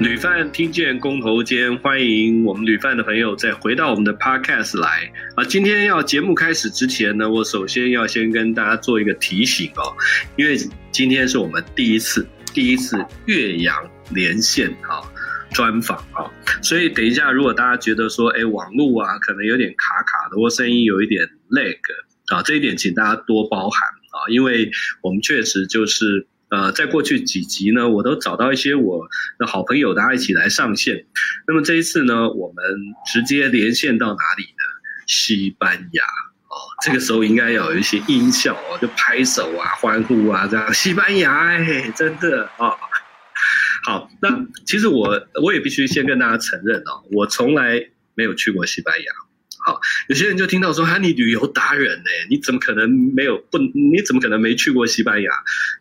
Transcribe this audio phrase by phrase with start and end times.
[0.00, 5.44] 旅饭听见公头间，欢迎我们旅饭的朋友再回到我们的 podcast 来啊！
[5.44, 9.94] 今天要节目开始之前呢，我首先要先跟大家做一个提醒哦，
[10.36, 10.58] 因为
[10.90, 15.00] 今天是我们第一次第一次岳阳连线啊
[15.52, 16.26] 专访啊，
[16.60, 21.78] 所以等一下如果大家觉得说，哎，网络啊可能有点卡卡的，或声音有一点 lag
[22.34, 24.72] 啊，这一点请大家多包涵啊，因为
[25.02, 26.26] 我们确实就是。
[26.50, 29.08] 呃，在过去几集呢，我都找到一些我
[29.38, 31.06] 的好朋友，大家一起来上线。
[31.48, 32.64] 那么这一次呢，我们
[33.12, 34.64] 直接连线到哪里呢？
[35.06, 40.72] 西班牙哦，这个时候应该要有一些音效哦，就拍手啊、欢呼啊这样。
[40.72, 42.76] 西班牙，哎，真的啊、哦。
[43.84, 44.30] 好，那
[44.64, 49.12] 其实我我也必须先跟大家承认哦，我从来没有去过西班牙。
[49.66, 52.10] 好，有些人就听到说，哈，你旅游达人呢？
[52.28, 53.56] 你怎么可能没有不？
[53.56, 55.30] 你怎么可能没去过西班牙？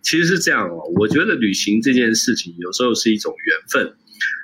[0.01, 3.93] 其实是这样哦，我觉得旅行这件事情有时候是一种缘分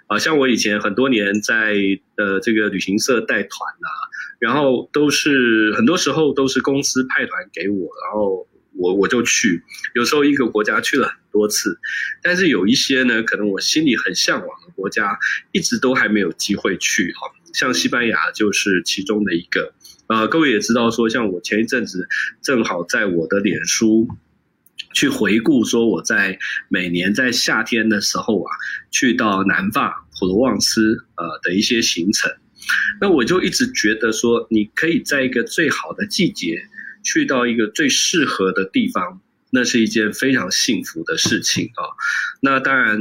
[0.08, 0.19] 啊。
[0.19, 1.73] 像我以前很多年在
[2.17, 3.89] 呃这个旅行社带团啊，
[4.39, 9.63] 然后都是很多时候都是公司派团给我，然后我我就去。
[9.95, 11.80] 有时候一个国家去了很多次，
[12.22, 15.17] 但是有一些呢，可能我心里很向往的国家，
[15.53, 17.31] 一直都还没有机会去哈。
[17.53, 19.73] 像西班牙就是其中的一个，
[20.08, 22.08] 呃，各位也知道说，像我前一阵子
[22.41, 24.08] 正好在我的脸书
[24.94, 28.52] 去回顾说，我在每年在夏天的时候啊，
[28.91, 32.31] 去到南法普罗旺斯呃的一些行程，
[33.00, 36.61] 那我就一直觉得说，你可以在一个最好的季节
[37.03, 39.22] 去到一个最适合的地方。
[39.52, 41.83] 那是一件非常幸福的事情啊！
[42.42, 43.00] 那当然，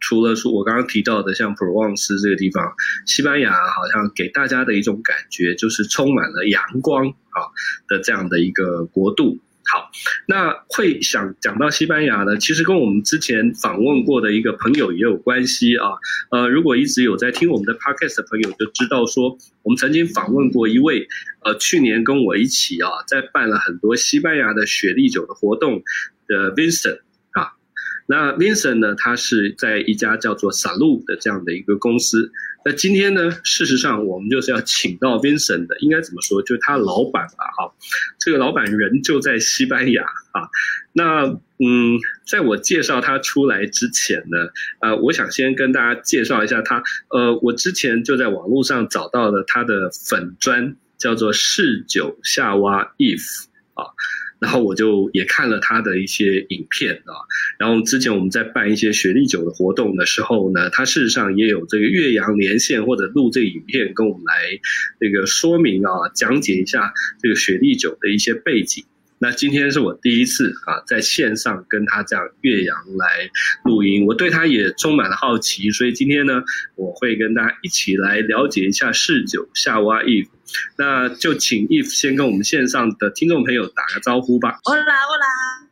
[0.00, 2.72] 除了说我刚刚提到的像普罗旺斯这个地方，
[3.06, 7.52] 西班牙好像给大家的一种感觉就是充满了阳光啊
[7.88, 9.38] 的这样的一个国度。
[9.72, 9.90] 好，
[10.26, 15.92] 那会想讲到西班牙呢，其实跟我们之前访问过的一个朋友也有关系啊。
[16.30, 21.08] 呃，如果一直有在听我们的 podcast 的朋友就知道说，我们曾经访问过一位，
[21.42, 25.82] 呃，去年跟我一起啊，在办了很多西班牙的雪莉酒的活动
[26.26, 26.98] 的 Vincent。
[28.06, 32.30] 那 Vincent 呢，他是在一家叫做 s a l u 的这样的一个公司。
[32.64, 37.72] 那今天呢，事实上我们就是要请到 Vincent 的，应该怎么说，就是他老板吧，哈，
[38.20, 40.48] 这个老板人就在西班牙啊。
[40.92, 41.24] 那
[41.58, 44.38] 嗯，在我介绍他出来之前呢，
[44.80, 46.82] 呃，我想先跟大家介绍一下他。
[47.08, 53.86] 呃，我之前就在网络上找到了他的粉砖，叫做嗜酒夏娃 Eve 啊。
[54.42, 57.14] 然后我就也看了他的一些影片啊，
[57.60, 64.58] 然后之前我们在办一些雪莉酒的活动的时候呢，他事实上也有这个岳阳连线或者录这个影片跟我们来
[64.98, 66.92] 这个说明啊，讲解一下
[67.22, 68.84] 这个雪莉酒的一些背景。
[69.22, 73.30] 那今天是我第一次啊，在线上跟他这样岳阳来
[73.62, 76.42] 录音，我对他也充满了好奇，所以今天呢，
[76.74, 80.26] 我会跟大家一起来了解一下嗜酒夏娃 Eve。
[80.76, 84.58] 那就请 Eve 先跟我们线上的听众朋友打个招呼吧。
[84.64, 85.24] Hola Hola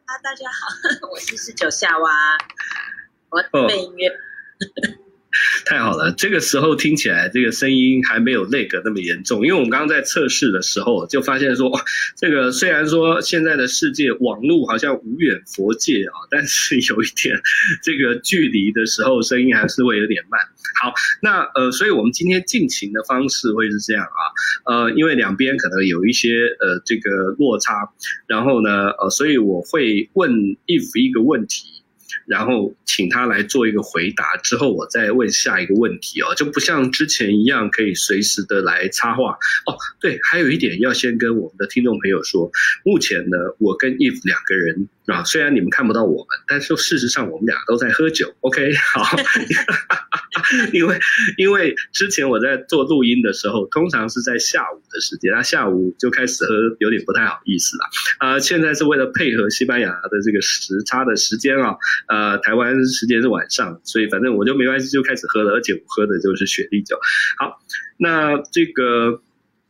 [0.04, 2.08] 啊，大家好， 我是嗜酒夏娃，
[3.30, 4.06] 我背音乐。
[4.06, 5.09] Oh.
[5.64, 11.70] 太好了，这个时候听起来这个声音还没有那个那么严重，因为我们刚刚在测试的时候就发现说，
[12.16, 17.40] 这个虽然说现在的世界网络好像无远佛界啊，但是有一点
[17.82, 20.40] 这个距离的时候，声音还是会有点慢。
[20.82, 20.92] 好，
[21.22, 24.22] 那呃，所以我们今天进行的方式会是这样啊，
[24.66, 27.08] 呃，因为两边可能有一些呃这个
[27.38, 27.88] 落差，
[28.26, 30.32] 然后呢，呃，所以我会问
[30.66, 31.79] if 一个问题。
[32.26, 39.32] 然后请他来做一个回答，之后我再问下一个问题哦，就不像之前一样可以随时的来插话
[39.66, 39.76] 哦。
[40.00, 42.50] 对，还有一点要先跟我们的听众朋友说，
[42.84, 44.88] 目前呢，我跟 Eve 两个人。
[45.06, 48.32] 啊，虽然你们看不到我们，但是事实上我们俩都在喝酒。
[48.42, 49.02] OK，好，
[50.72, 50.98] 因为
[51.36, 57.84] 因为之前我在做录音的时候，通常是在下午的时间，那下午就开始喝，有点不太好意思了。
[58.18, 61.76] 啊、现在是为了配合西班牙的这个时差的时间啊，
[62.08, 66.98] 呃，台湾时间是晚上，所以反正我就没关系，就开始喝了，而且我喝的就是雪莉酒。
[67.38, 67.60] 好，
[67.98, 69.20] 那这个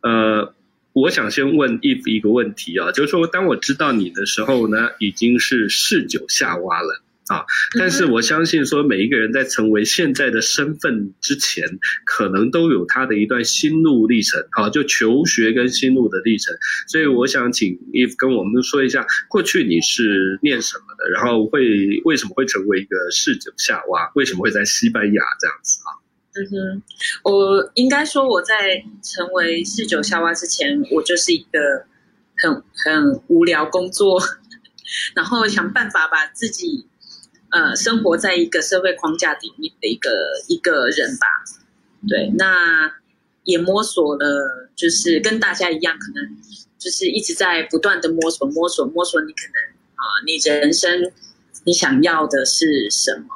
[0.03, 0.55] 呃。
[0.93, 7.47] 我想先问一一个问题啊，就是说，当我知道你的时候呢，已经是嗜酒夏娃了啊。
[7.79, 11.65] 但是我相信说，每一个人在成为现在的身份之前，
[12.05, 16.55] 可能都有他的一段心路历程啊，就求学跟心路的历程。
[16.88, 25.97] 所以我想请 Eve 跟我们说一下，过去你是念什么的，然后会为什么会成为一个嗜酒夏娃，为什么会在西班牙这样子啊？
[26.32, 26.82] 嗯哼，
[27.25, 31.85] 我应该说我在成为嗜酒夏娃之前，我就是一个
[32.37, 34.23] 很很无聊工作，
[35.17, 36.87] 然后想办法把自己
[37.50, 40.11] 呃生活在一个社会框架里面的一个
[40.49, 41.26] 一个人吧。
[42.08, 42.91] 对，那
[43.44, 46.37] 也摸索了，就是跟大家一样，可能
[46.79, 51.12] 就是一直在不断的摸索摸索摸索，你可能啊、呃，你人生
[51.64, 53.26] 你想要的是什么？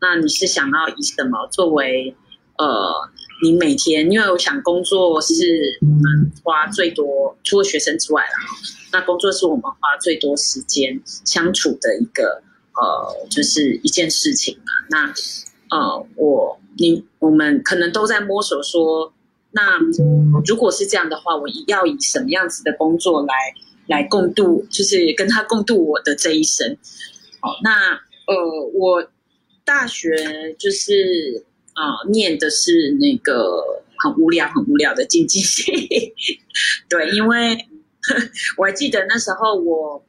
[0.00, 2.14] 那你是想要以什么作为
[2.58, 3.10] 呃？
[3.42, 8.30] 你每天，因为我想工作是我们花最多，除了学生之外啦，
[8.94, 12.42] 那工作是我们花最多时间相处的一个
[12.80, 14.72] 呃，就是一件事情嘛。
[14.90, 15.14] 那
[15.76, 19.12] 呃，我你我们可能都在摸索说，
[19.52, 19.78] 那
[20.46, 23.34] 如果是这样的话，我要以什么样子的工作来
[23.86, 26.76] 来共度，就是跟他共度我的这一生。
[27.40, 27.92] 好，那
[28.26, 29.08] 呃，我
[29.64, 31.44] 大学就是。
[31.78, 36.14] 啊、呃，念的是那个很无聊、很无聊的经济系，
[36.88, 37.54] 对，因为
[38.56, 40.02] 我还记得那时候我，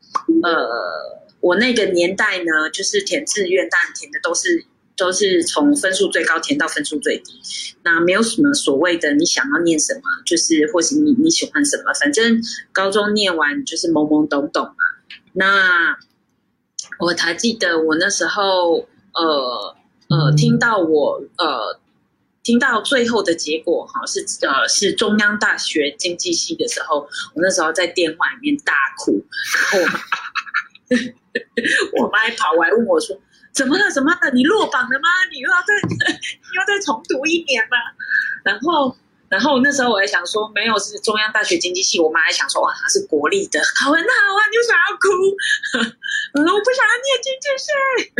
[0.44, 7.34] 呃，我那个年代呢，就是填志愿，但填的都是都是从分数最高填到分数最低，
[7.84, 12.42] 那没有什么所谓的你想要念什么，就是或是你你喜欢什么，反正
[12.72, 14.74] 高中念完就是懵懵懂懂嘛。
[15.34, 15.98] 那
[17.00, 19.76] 我还记得我那时候，呃。
[20.10, 21.82] 呃，听到我呃，
[22.42, 27.02] 听到最后的结果哈，是呃是中央大学经济系的时候，
[27.36, 29.22] 我那时候在电话里面大哭，
[29.54, 30.00] 然后我妈，
[31.98, 33.20] 我妈还跑来问我说
[33.54, 33.90] ：“怎么了？
[33.92, 34.32] 怎么了？
[34.34, 35.10] 你落榜了吗？
[35.32, 35.96] 你又要再 你
[36.56, 37.78] 又要再重读一年吗？”
[38.44, 38.96] 然后，
[39.30, 45.08] 然后那时候我还想说，没有是中央大学经济系，我妈还想说，哇，她是国立的，好很好啊，你为什么要哭？
[46.40, 48.14] 我说我不想要念经济系。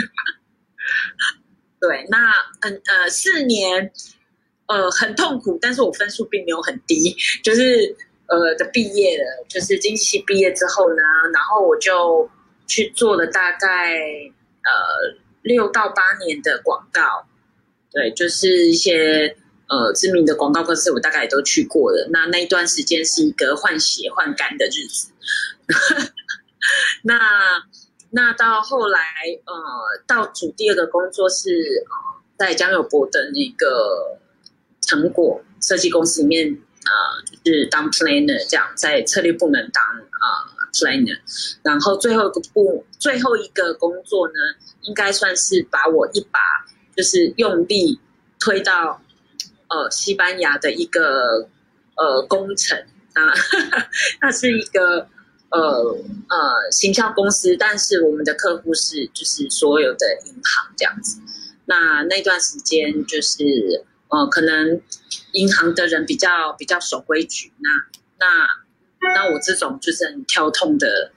[1.80, 2.32] 对，那
[2.62, 3.92] 嗯呃四年，
[4.68, 7.96] 呃很痛苦，但是我分数并没有很低，就是
[8.28, 11.02] 呃的毕业了，就是经济系毕业之后呢，
[11.34, 12.30] 然后我就
[12.68, 17.26] 去做了大概呃六到八年的广告，
[17.92, 19.36] 对，就是一些
[19.68, 22.08] 呃知名的广告公司，我大概也都去过了。
[22.12, 25.12] 那那一段时间是一个换血换肝的日子，
[27.04, 27.20] 那。
[28.10, 29.02] 那到后来，
[29.46, 29.54] 呃，
[30.08, 31.50] 到主第二个工作是
[31.86, 34.18] 呃，在江友博的那个
[34.80, 40.48] 成果设计公司里面，呃，就是当 planner 这样，在策略部门当啊、
[41.64, 44.34] 然后最后一个部，最后一个工作呢，
[44.82, 46.40] 应该算是把我一把
[46.96, 48.00] 就是用力
[48.40, 49.02] 推到
[49.70, 51.48] 呃西班牙的一个
[51.96, 52.78] 呃工程
[53.14, 53.34] 啊，
[54.22, 55.08] 那是一个。
[55.50, 55.96] 呃
[56.28, 61.22] 呃，行销公司，但是我们的客户是就是所有的银行这样子。
[61.64, 64.82] 那那段时间就是呃，可能
[65.32, 67.54] 银行的人比较比较守规矩。
[67.60, 67.70] 那
[68.20, 68.26] 那
[69.16, 71.12] 那我这种就是很跳痛的，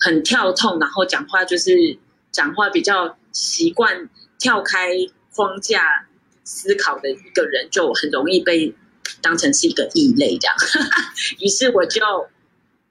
[0.00, 1.98] 很跳痛，然后讲话就是
[2.30, 4.08] 讲话比较习惯
[4.38, 4.90] 跳开
[5.34, 6.06] 框架
[6.44, 8.74] 思考的一个人，就很容易被
[9.20, 10.56] 当成是一个异类这样。
[11.40, 12.00] 于是我就。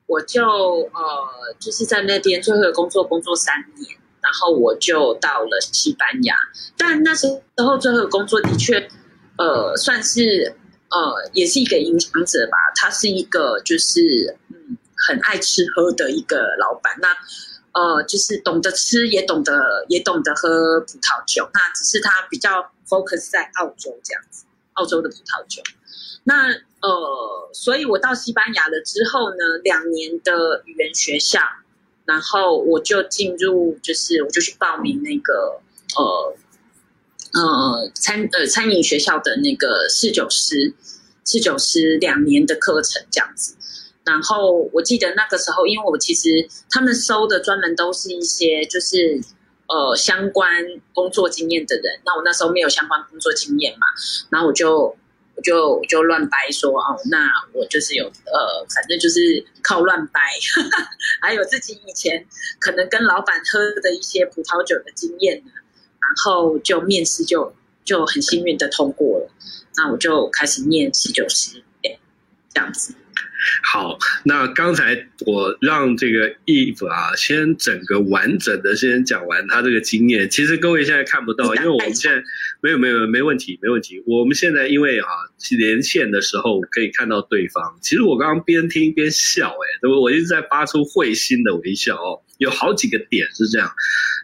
[0.07, 6.35] 我就呃，就是在那边最后的工作工作三年，然后我就到了西班牙。
[6.75, 7.25] 但那时
[7.55, 8.89] 候最后的工作的确，
[9.37, 10.53] 呃，算是
[10.91, 12.57] 呃，也是一个影响者吧。
[12.75, 16.97] 他是一个就是嗯，很爱吃喝的一个老板。
[17.01, 17.07] 那
[17.73, 21.49] 呃，就是懂得吃，也懂得也懂得喝葡萄酒。
[21.53, 24.43] 那只是他比较 focus 在澳洲这样子，
[24.73, 25.63] 澳洲的葡萄酒。
[26.25, 31.39] 那呃，所以我到西班牙了之后呢，两年的语言学校，
[32.03, 35.61] 然后我就进入，就是我就去报名那个
[35.95, 36.35] 呃
[37.33, 40.73] 呃餐呃餐饮学校的那个侍酒师，
[41.25, 43.55] 侍酒师两年的课程这样子。
[44.03, 49.21] 然后我记得那个时候，因为我其实他们收的专门都是一些就是
[49.67, 50.47] 呃相关
[50.93, 53.87] 工作经验的人，那我那时候没有相关工作经验嘛，
[54.29, 54.95] 然后我就。
[55.43, 60.19] 就就乱掰说哦，那我就是有呃，反正就是靠乱掰，
[61.19, 62.27] 还有自己以前
[62.59, 65.60] 可能跟老板喝的一些葡萄酒的经验，然
[66.23, 67.53] 后就面试就
[67.83, 69.31] 就很幸运的通过了，
[69.77, 71.63] 那我就开始念十九师，
[72.53, 72.95] 这样子。
[73.63, 80.29] 好，那刚才我让这个 Eve 啊，先整个完整的先讲完他这个经验。
[80.29, 82.23] 其实各位现在看不到，因为我们现在
[82.61, 84.03] 没有没有没问题没问题。
[84.05, 85.07] 我们现在因为啊
[85.57, 87.79] 连线的时候可以看到对方。
[87.81, 92.21] 其实我刚刚边听边笑，哎，我我一直在发出会心的微笑哦。
[92.37, 93.71] 有好几个点是这样，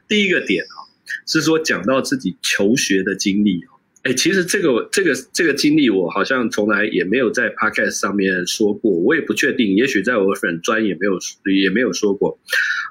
[0.08, 0.78] 第一个点啊
[1.26, 3.78] 是说讲到自己求学的经历哦。
[4.04, 11.20] 哎，其实这个这个这个经历，我好像从来也没有在 podcast 上面说过，我也不确定，也许在我粉专也没有
[11.62, 12.40] 也没有说过。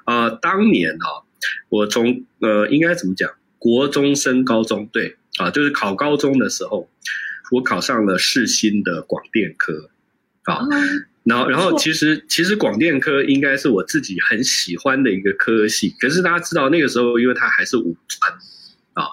[0.05, 1.25] 啊、当年啊，
[1.69, 6.87] 我从呃应该怎么讲，国中升高中，对啊，就是考高中的时候，
[7.51, 9.89] 我考上了世新的广电科，
[10.47, 10.59] 啊。
[10.71, 18.31] 嗯然后，然后其实 其实广电科应该是我自己很喜欢的一个科系，可是大家知道那个时候，因为它还是五专
[18.97, 19.05] 啊，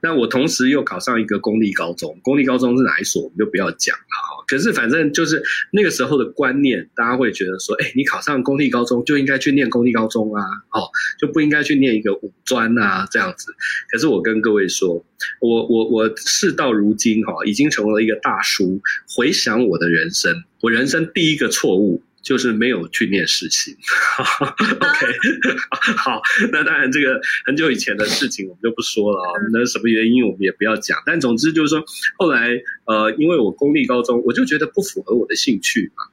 [0.00, 4.44] 那我同时又考上一个公立高中，公立高中是哪一所我们就不要讲了哈。
[4.46, 10.86] 可是反正就是那个时候的观念，大家会觉得说，哎，你考上公立高中就应该去念公立高中啊，哦，
[11.18, 13.52] 就不应该去念一个五专啊这样子。
[13.90, 15.04] 可是我跟各位说，
[15.40, 18.80] 我我我事到如今哈，已经成为了一个大叔，
[19.16, 22.02] 回想我的人生，我人生第一个错误。
[22.22, 23.74] 就是没有去念世新，
[24.40, 25.06] OK，
[25.98, 31.84] 好，那当然这个很久以前的事情我们就不说了啊，那什么原因我们也不要讲，但总之就是说，
[32.18, 32.48] 后来
[32.86, 36.04] 呃，因为我公立高中我就觉得不符合我的兴趣嘛，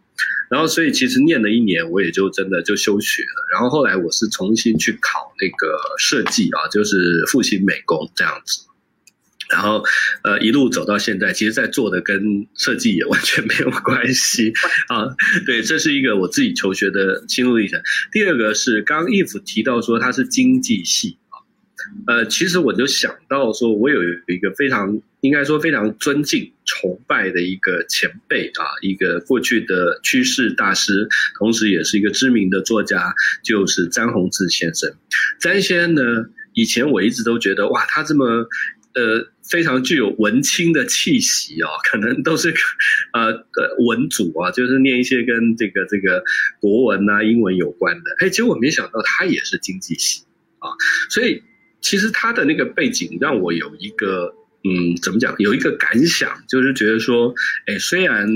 [0.50, 8.69] 然后所以其实念了一年我也就真的就休学了，然后后来我是重新去考那个设计啊，就是复兴美工这样子。
[9.50, 9.84] 然后，
[10.24, 14.54] 呃，一路走到现在，其实，在做的跟设计也完全没有关系
[14.88, 15.10] 啊。
[15.46, 17.82] 对，这是一个我自己求学的心路历程。
[18.12, 21.42] 第二个是刚刚 Eve 提到说他是经济系啊，
[22.06, 31.08] 呃，其实我就想到说，我有一个非常应该说非常尊敬、崇拜的一个前辈啊，一个过去的趋势大师，
[31.40, 34.94] 同时也是一个知名的作家，就是詹宏志先生。
[35.40, 36.02] 詹先生呢，
[36.54, 38.48] 以前我一直都觉得哇，他这么
[38.96, 39.32] 呃。
[39.50, 42.54] 非常具有文青的气息哦，可能都是
[43.14, 46.24] 呃呃文组啊，就是念一些跟这个这个
[46.62, 48.04] 国文啊、英文有关的。
[48.20, 50.22] 哎，结果没想到他也是经济系
[50.60, 50.70] 啊，
[51.10, 51.42] 所以
[51.82, 54.32] 其实他的那个背景让我有一个
[54.64, 55.34] 嗯，怎么讲？
[55.40, 57.34] 有一个感想，就是觉得说，
[57.66, 58.30] 哎，虽然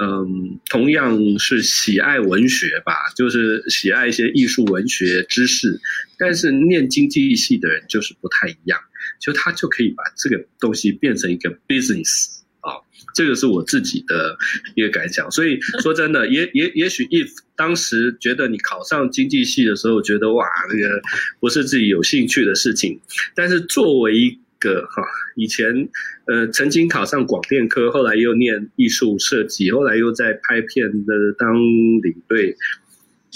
[0.00, 5.78] 嗯，同样是喜爱文学吧，就是喜爱一些艺术文学知识，
[6.16, 8.80] 但是念经济系的人就是不太一样。
[9.18, 12.74] 就他就可以把这个东西变成一个 business 啊，
[13.14, 14.36] 这个是我自己的
[14.74, 15.30] 一个感想。
[15.30, 21.00] 所以 说真的，也也也许 if 当时觉得你考上经济系的时候，觉得哇，那个
[21.40, 23.00] 不是自己有兴趣的事情。
[23.34, 25.02] 但是作为一个哈，
[25.36, 25.88] 以前
[26.26, 32.56] 呃曾经考上广电科，后来又念艺术设计，后来又在拍片的当领队。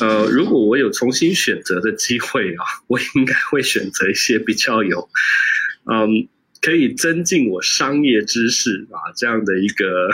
[0.01, 5.09] 呃，如果我有重新选择的机会啊，我应该会选择一些比较有。
[5.91, 6.29] 嗯，
[6.61, 10.09] 可以增进我商业知识啊，这样的一个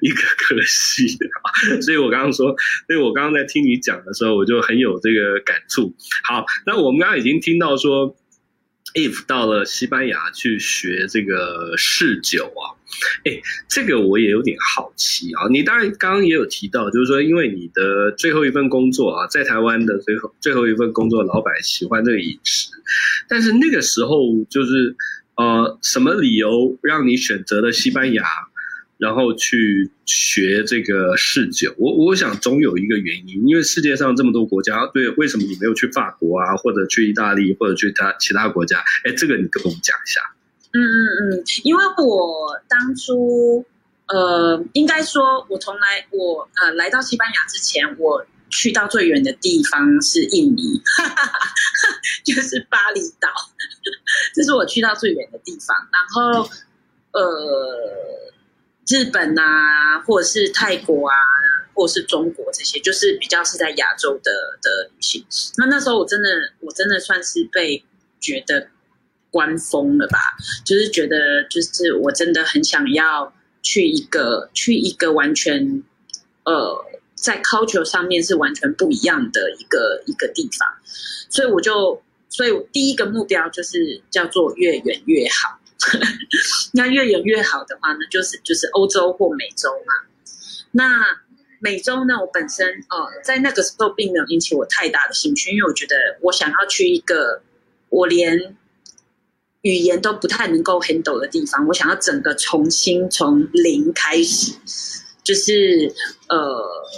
[0.00, 2.54] 一个科系啊，所以我刚刚说，
[2.86, 5.94] 所以我刚刚在听你讲的时候，我就很有这个感触。
[6.24, 8.16] 好，那我们刚刚已经听到说
[8.94, 12.72] if 到了西班牙去学这个侍酒啊，
[13.24, 15.48] 哎，这个我也有点好奇啊。
[15.50, 22.70] 你当然刚刚也有提到，就是说，因为你的最后一份工作啊，在台湾的最后最后一份工作，老板喜欢这个饮食。
[23.28, 24.94] 但是那个时候就是，
[25.36, 28.22] 呃，什么理由让你选择了西班牙，
[28.98, 31.74] 然后去学这个侍酒？
[31.78, 38.82] 我我想总有一个原因，因为世界上这么多国家，对，为什么你没有去法国啊，或者去意大利，或者去他其他国家？
[39.04, 40.20] 哎，这个你跟我们讲一下。
[40.72, 43.64] 嗯嗯嗯，因为我当初，
[44.08, 48.24] 呃，应该说，我从来我呃来到西班牙之前，我。
[48.50, 50.62] 去到最远的地方是印尼，
[52.24, 53.28] 就是巴厘岛，
[54.32, 55.76] 这是我去到最远的地方。
[55.90, 56.48] 然后，
[57.10, 58.23] 呃，
[58.88, 61.14] 日本啊，或者是泰国啊，
[61.74, 65.24] 或者是中国这些，就是比较是在亚洲的的旅行。
[65.56, 66.28] 那那时候我真的，
[66.60, 67.84] 我真的算是被
[68.20, 68.68] 觉得
[69.30, 70.18] 关疯了吧？
[70.64, 75.82] 就是觉得，就是我真的很想要去一个，去一个完全，
[76.44, 76.84] 呃。
[77.16, 80.68] 在 culture 上面是完全不一样的一个一个地方，
[81.30, 85.58] 所以我就，所以我第一个目标就是叫做越远越好。
[86.72, 89.92] 那越远越好的话呢，就是就是欧洲或美洲嘛。
[90.72, 91.04] 那
[91.60, 97.42] 美洲呢，我本身呃在那个时候并没有引起我太大的兴趣，因为我觉得我想要去一个
[97.88, 98.56] 我连
[99.62, 104.52] 语言都不太能够 handle 的地方，我想要整个重新从零开始。
[105.22, 105.90] 就是
[106.28, 106.38] 呃，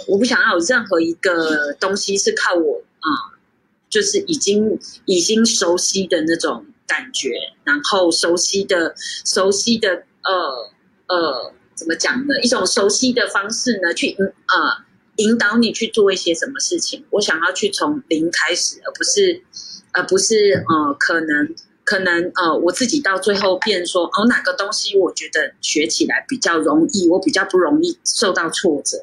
[0.05, 3.07] 我不想要有任何一个东西是靠我啊、
[3.89, 10.71] 就是已经已经熟悉的那种感觉，然后熟悉的熟悉的呃
[11.07, 12.39] 呃，怎么讲呢？
[12.41, 14.83] 一种熟悉的方式呢，去呃
[15.17, 17.05] 引导你去做一些什么事情。
[17.11, 19.43] 我想要去从零开始，而不是
[19.91, 21.53] 而不是呃可能。
[21.89, 28.97] 可能呃，我自己到最后变说哦，哪个东西我觉得学起来比较容易，我比较不容易受到挫折，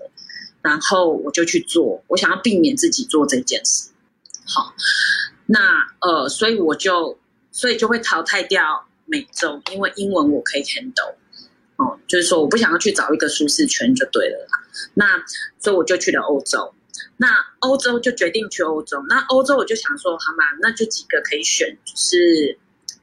[0.60, 2.04] 然后我就去做。
[2.08, 3.88] 我想要避免自己做这件事。
[4.44, 4.74] 好，
[5.46, 5.58] 那
[6.02, 7.16] 呃，所以我就
[7.54, 11.14] 所以就会淘汰掉美洲，因为英文我可以 handle。
[11.76, 14.58] 哦，就是说我不想要去找一个舒适圈就对了啦。
[14.94, 15.24] 那
[15.60, 16.74] 所以我就去了欧洲。
[17.16, 17.28] 那
[17.60, 19.04] 欧洲就决定去欧洲。
[19.08, 22.58] 那欧洲我就想说，好嘛，那就几个可以选，就是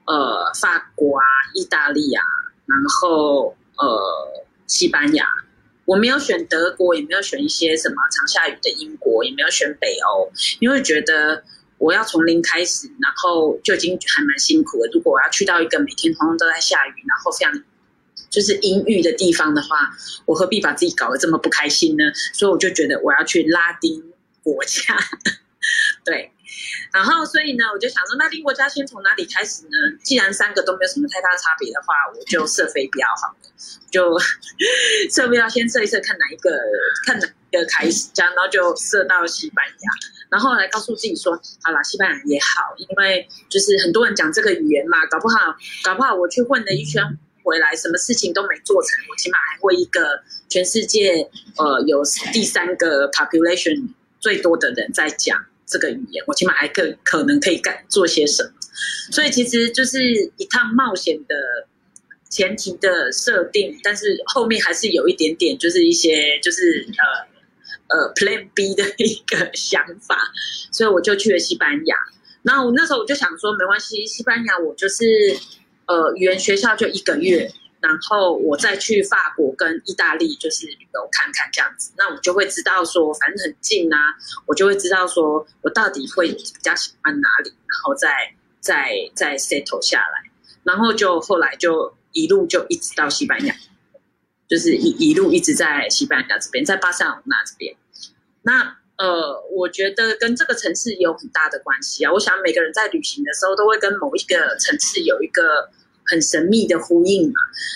[0.05, 2.23] 呃法国啊、意大利啊，
[2.65, 5.25] 然后呃西班牙。
[5.85, 11.43] 我没有选德国，也没有选一些什么常下雨的英国，也没有选北欧，因为觉得
[11.81, 14.89] 我要从零开始，然后就已经还蛮辛苦了。
[14.93, 17.51] 如果我要去到一个每天通通都在下雨，然后非常
[18.29, 19.89] 就是阴郁的地方的话，
[20.25, 22.03] 我何必把自己搞得这么不开心呢？
[22.33, 24.95] 所以我就觉得我要去拉丁国家，
[26.05, 26.31] 对。
[26.93, 29.97] 然后，所以呢，我就想说，拉丁国家先从哪里开始呢？
[30.03, 33.49] 既然三个都没有什么太大差别的话，我就射飞镖好了，
[33.89, 34.19] 就
[35.09, 36.51] 设飞镖先设一设，看哪一个，
[37.05, 39.91] 看哪一个开始，这样，然后就设到西班牙。
[40.31, 47.03] 然后来告诉自己说，好啦，西班牙也好，因为就是很多人讲这个语言嘛，搞不好，搞不好我去混了一圈
[47.43, 52.01] 回来，什么事情都没做成，我起码还会一个全世界呃有
[52.33, 55.45] 第三个 population 最多的人在讲。
[55.67, 58.51] 这个语言，我起码还可可能可以干做些什么，
[59.09, 60.03] 所以其实就是
[60.35, 61.35] 一趟冒险的
[62.29, 67.30] 前提的设定，但是后面还是有一点点，就是一些就是呃
[67.93, 70.17] 呃 Plan B 的一个想法，
[70.71, 71.95] 所以我就去了西班牙。
[72.43, 75.05] 然后我那时候我就想说，没关系，西班牙我就是
[75.85, 77.51] 呃语言学校就一个月。
[77.81, 83.97] 然后我再去法国跟意大利，就是旅游看看这样子，那我就会知道说，反正很近啊，
[84.45, 90.29] 我就会知道说我到底会比较喜欢哪里，然后再再再 settle 下来，
[90.61, 93.55] 然后就后来就一路就一直到西班牙，
[94.47, 97.75] 就是一一路一直在西班牙这边，在巴塞罗那这边。
[98.43, 102.11] 那呃，我觉得跟这个城市有很大的关系啊。
[102.13, 105.69] 我想每个人在旅行的时候，都会跟某一个城市有一个。
[106.03, 107.35] 很神秘的呼应嘛，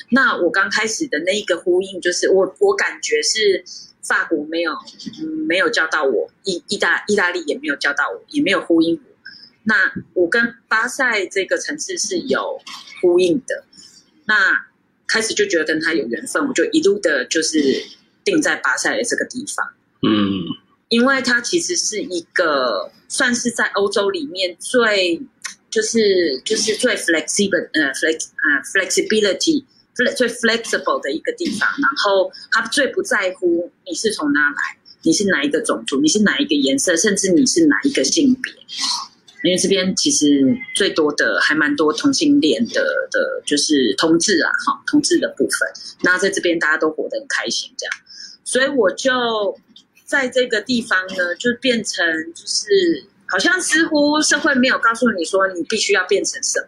[0.10, 3.64] 那我刚开始的那一个呼应，就是我我感觉是
[4.02, 4.74] 法国没有，
[5.22, 9.16] 嗯，没有叫到我，意意大意大利也没有叫到我，也没有呼应我。
[9.64, 12.60] 那我跟巴塞这个城市是有
[13.00, 13.64] 呼应的，
[14.26, 14.66] 那
[15.08, 17.86] 开始就觉得跟他有缘分，我就一路的就是
[18.26, 19.72] 定在巴塞的这个地方，
[20.08, 20.44] 嗯，
[20.90, 25.22] 因为它其实是一个算是在欧洲里面最。
[25.68, 29.62] 就是就是最 flexible 呃 flex 呃 flexibility
[29.94, 38.54] 最 flexible 的一个地方，然后他最不在乎你是从哪来，你是哪一个种族，你是哪一个颜色，甚至你是哪一个性别，
[39.44, 45.68] 因为这边其实最多的还蛮多同性恋的的，就是同志啊，哈，同志的部分，
[46.04, 47.94] 那在这边大家都活得很开心，这样，
[48.46, 49.60] 所以我就
[50.06, 53.06] 在这个地方呢，就变成就是。
[53.28, 56.68] 好像似乎社会没有告诉你说你必须要变成什么，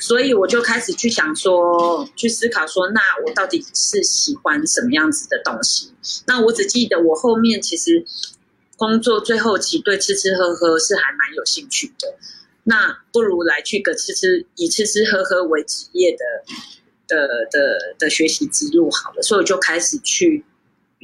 [0.00, 5.92] 所以我就开始去想说，去思考说，那我到底是喜欢什么样子的东西？
[6.26, 8.04] 那我只记得我后面其实
[8.76, 12.18] 工作最后期对吃吃喝喝是还蛮有兴趣的，
[12.64, 16.24] 那不如来去个吃吃以吃吃喝喝为职业的
[17.06, 20.44] 的的的学习之路好了，所以我就开始去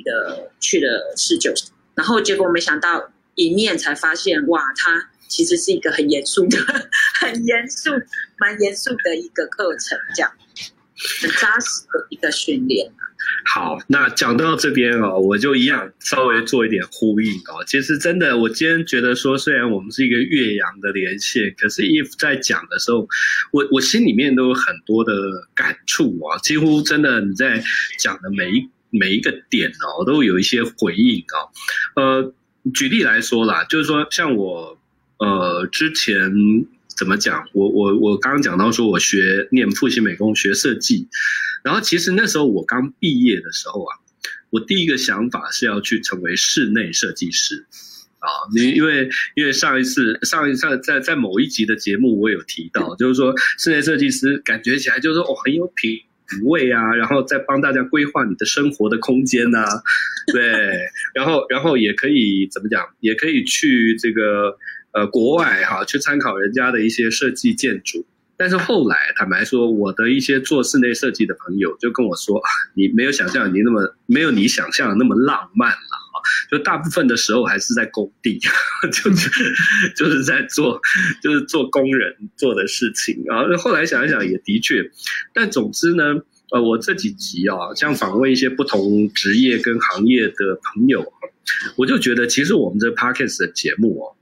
[0.02, 1.52] 的去了试酒，
[1.94, 3.10] 然后结果没想到。
[3.36, 6.58] 一面才发现，哇，他其实是一个很严肃的、
[7.20, 7.90] 很严肃、
[8.38, 10.30] 蛮严肃的一个课程，这样
[11.22, 12.92] 很扎实的一个训练。
[13.46, 17.64] 好，那讲到这边哦，我就一样稍微做一点呼应哦。
[17.66, 23.08] 其实真的，我今天觉得说，虽然我们是一个岳阳的连线，可是 If 在讲的时候，
[23.52, 25.12] 我我心里面都有很多的
[25.54, 26.36] 感触啊。
[26.38, 27.62] 几乎真的你在
[27.98, 32.34] 讲的每一每一个点哦，都有一些回应哦，呃。
[32.74, 34.78] 举例来说啦，就是说，像我，
[35.16, 36.30] 呃，之前
[36.94, 37.42] 怎么讲？
[37.54, 41.08] 我我我刚刚讲到说，我学念复兴美工学设计，
[41.64, 43.96] 然后其实那时候我刚毕业的时候啊，
[44.50, 47.64] 我第一个想法是要去成为室内设计师
[48.18, 48.28] 啊。
[48.54, 55.98] 你因为因为上一次上一次在在某一集的节目我有提到，就是说室内设计师感觉起来就是说哦很有品。
[56.30, 59.64] 品味啊，然后再帮大家规划你的生活的空间呐、
[60.32, 60.42] 对，
[61.12, 64.56] 然后然后也可以怎么讲，也可以去这个
[64.92, 68.06] 呃国外哈、去参考人家的一些设计建筑。
[68.36, 72.40] 但是后来坦白说，我的一些做室内设计的朋友就跟我说，
[72.74, 75.99] 你没有想象你那么没有你想象的那么浪漫了。
[76.50, 78.38] 就大部分的时候还是在工地，
[78.92, 79.30] 就是
[79.96, 80.80] 就是在做，
[81.22, 83.22] 就是做工人做的事情。
[83.26, 84.90] 然后后来想一想，也的确。
[85.32, 86.04] 但总之呢，
[86.52, 91.12] 呃，我这几集啊，像访问一些不同职业跟行业的朋友，
[91.76, 94.16] 我就觉得其实我们这 Podcast 的节目哦，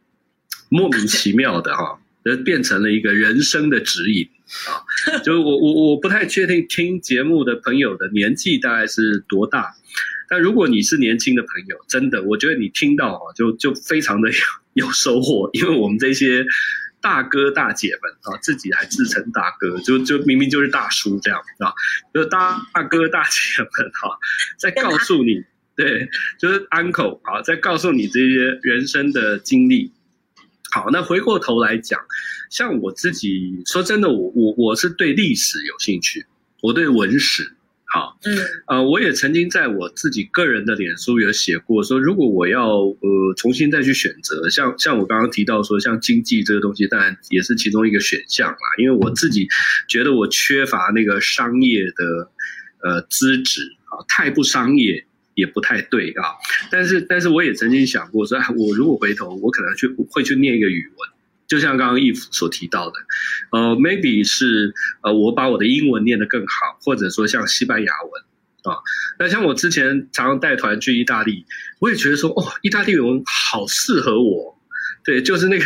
[0.69, 4.29] 莫名其妙的哈，而变成了一个人生的指引
[4.67, 4.85] 啊。
[5.25, 9.75] 就我我我不太确定听节目的朋友的年纪大概是多大，
[10.29, 14.37] 但如果你是年轻的朋友，真的，我觉得你听到啊，就就非常的有
[14.87, 16.45] 有收获，因为我们这些。
[17.01, 21.73] 大哥大姐们啊，自己还自称大哥，就就明明就是大叔这样啊，
[22.13, 24.19] 就大大哥大姐们哈，
[24.59, 25.45] 在告诉你，
[25.77, 26.11] 对，
[26.41, 29.93] 就是 uncle 啊，在告诉你这些人生的经历。
[30.73, 32.01] 好，那回过头来讲，
[32.51, 36.27] 像我自己说真的，我我我是对历史有兴趣，
[36.63, 37.53] 我对文史。
[37.99, 48.59] 好，嗯，呃，我也曾经在我自己个人的脸书有写过，说如果我要呃重新再去选择，像像我刚刚提到说，像经济这个东西，当然也是其中一个选项啦。
[48.79, 49.49] 因为我自己
[49.89, 52.31] 觉得我缺乏那个商业的
[52.85, 56.23] 呃资质啊，太不商业也不太对啊。
[56.71, 61.18] 但是但是我也曾经想过说，我如果回头，我可能去会去念一个语文。
[61.49, 62.97] 就像刚刚 Eve 所提到的，
[63.53, 68.79] 呃，maybe 是呃，我把我的英文念得更好，或者说像西班牙文啊。
[69.19, 71.47] 那像我之前常常带团去意大利，
[71.81, 74.58] 我也觉得说，哦，意大利文好适合我。
[75.09, 75.65] 对，就是那个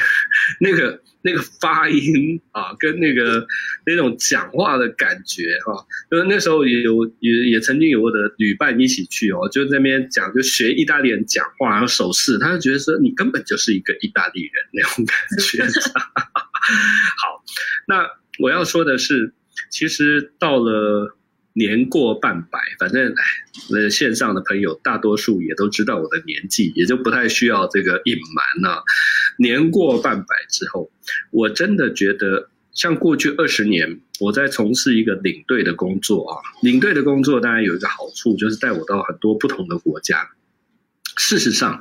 [0.60, 3.44] 那个那个发音啊，跟那个
[3.84, 5.82] 那种讲话的感觉哈、啊。
[6.12, 15.64] 因为那时候也有也也曾经有我的旅伴一起去哦，就在那边讲，就学意大利人讲话，然后手势，他就觉得说你根本就是一个意大利人那种感觉。
[17.18, 17.42] 好，
[17.88, 19.34] 那我要说的是，
[19.72, 21.18] 其实到了。
[21.54, 23.22] 年过半百，反正哎，
[23.70, 28.82] 那线上的朋友大多数也都知道我的年纪，也就不太需要这个隐瞒了。
[29.38, 30.90] 年过半百之后，
[31.30, 36.40] 我真的觉得，像过去二十年，我在从事一个领队的工作啊。
[36.62, 40.30] 领队的工作当然有一个好处，就是带我到很多不同的国家。
[41.18, 41.78] 事实上，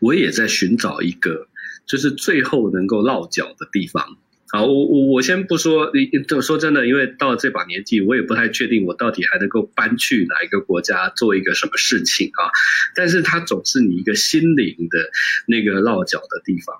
[0.00, 1.48] 我也在寻找一个，
[1.86, 4.16] 就是最后能够落脚的地方。
[4.54, 5.90] 好，我我我先不说，
[6.28, 12.52] 就说真的，因为到这把年纪，我也不太确定我到底还能够搬去哪一个国家做一个什么事情啊。
[12.94, 15.08] 但是它总是你一个心灵的
[15.46, 16.76] 那个落脚的地方。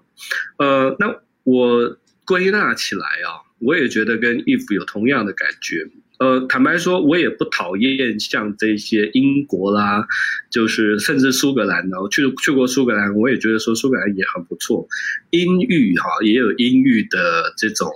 [0.59, 5.89] 呃，那我归纳起来啊，我也觉得跟 If 有同样的感觉。
[6.23, 10.07] 呃，坦白说，我也不讨厌像这些英国啦，
[10.53, 14.87] 就是甚至苏格兰，然后去去过苏格兰，我也觉得说苏格兰也很不错，
[15.31, 17.91] 阴郁哈，也有阴郁的这种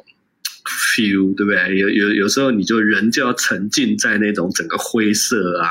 [0.64, 1.78] feel，对不对？
[1.78, 5.68] 有有有时候你就人就要沉浸在那种整个灰色啊、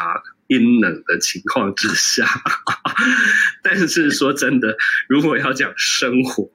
[0.48, 2.26] 阴冷的情况之下。
[3.62, 4.78] 但是说真的，
[5.10, 6.50] 如果要讲生活，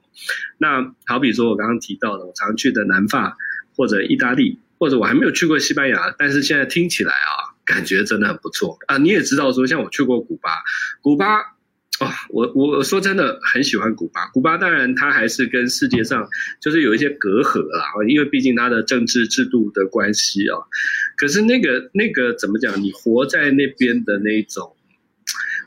[0.57, 3.37] 那好比说我刚刚提到的，我常去的南法
[3.75, 4.57] 或者意大利。
[4.81, 8.97] 或者我还没有去过西班牙，但是现在听起来啊，感觉真的很不错啊！
[8.97, 10.49] 你也知道说，像我去过古巴，
[11.03, 11.35] 古巴
[11.99, 14.25] 啊，我我说真的很喜欢古巴。
[14.33, 16.27] 古巴当然它还是跟世界上
[16.59, 20.57] 就是有一些隔阂啦，因为毕竟它的政治制度的关系啊。
[21.15, 22.81] 可是那个那个怎么讲？
[22.81, 24.75] 你活在那边的那种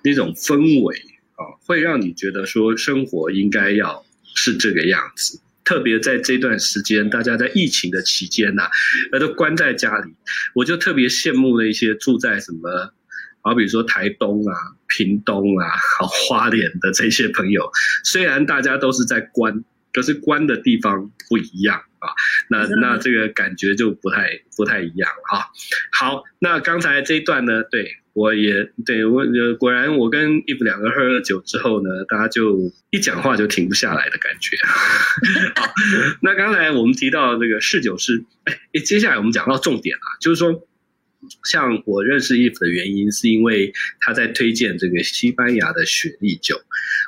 [0.02, 0.96] 那种氛围
[1.36, 5.38] 啊，会让你觉得说生活应该要是这个样子。
[5.64, 8.70] 特别在这段时间，大家在疫情的期间呐、啊，
[9.12, 10.14] 呃，都关在家里，
[10.54, 12.92] 我就特别羡慕那些住在什么，
[13.40, 14.54] 好比说台东啊、
[14.86, 17.70] 屏东啊、好花莲的这些朋友，
[18.04, 22.08] 虽然大家都是在关，可是关的地方不一样啊，
[22.48, 25.46] 那那这个感觉就不太不太一样啊。
[25.92, 27.96] 好，那刚才这一段呢，对。
[28.14, 29.22] 我也对我
[29.58, 34.56] 果然，我跟 Eve 两个喝了酒之后呢，大家就一讲话就停不下来的感觉。
[35.60, 35.70] 好，
[36.22, 40.66] 那刚才我们提到这个试酒师，哎，接下来我们讲到重点了，就是说。
[41.44, 46.60] 像我认识 Eve 的原因，是因为他在推荐这个西班牙的雪莉酒，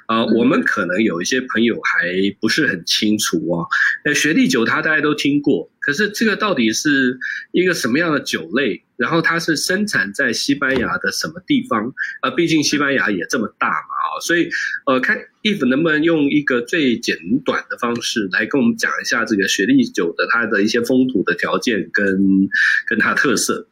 [0.07, 2.09] 啊、呃，我们可能有一些朋友还
[2.41, 3.67] 不是很清楚哦。
[4.05, 7.19] 那，雪莉酒他大家都听过，可是这个到底是
[7.53, 8.83] 一个什么样的酒类？
[8.97, 11.87] 然后它是生产在西班牙的什么地方？
[12.23, 14.49] 啊、呃，毕竟西班牙也这么大嘛，啊，所以
[14.87, 22.49] 呃，看 Eve 能不能用一个最简短的方式来跟我们讲一下这个雪莉酒的它的一些风土的条件跟
[22.87, 23.69] 跟它特色。